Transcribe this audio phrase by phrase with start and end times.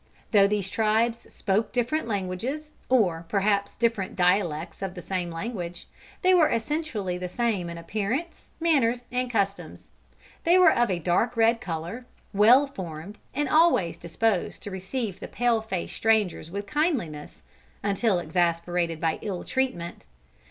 [0.31, 5.85] Though these tribes spoke different languages, or perhaps different dialects of the same language,
[6.23, 9.91] they were essentially the same in appearance, manners and customs.
[10.43, 15.27] They were of a dark red color, well formed and always disposed to receive the
[15.27, 17.43] pale face strangers with kindliness,
[17.83, 20.07] until exasperated by ill treatment.